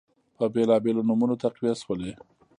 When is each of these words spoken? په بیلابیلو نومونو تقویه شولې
په 0.37 0.45
بیلابیلو 0.53 1.07
نومونو 1.09 1.35
تقویه 1.43 1.73
شولې 1.81 2.11